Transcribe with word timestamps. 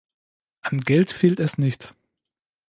An 0.61 0.79
Geld 0.81 1.11
fehlt 1.11 1.39
es 1.39 1.59
nicht. 1.59 1.93